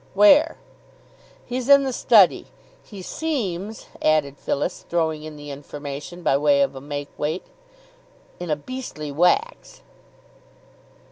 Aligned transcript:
"Where?" 0.15 0.57
"He's 1.45 1.69
in 1.69 1.83
the 1.83 1.93
study. 1.93 2.47
He 2.81 3.03
seems" 3.03 3.85
added 4.01 4.35
Phyllis, 4.39 4.83
throwing 4.89 5.21
in 5.21 5.35
the 5.35 5.51
information 5.51 6.23
by 6.23 6.37
way 6.37 6.63
of 6.63 6.73
a 6.75 6.81
make 6.81 7.09
weight, 7.19 7.45
"in 8.39 8.49
a 8.49 8.55
beastly 8.55 9.11
wax." 9.11 9.81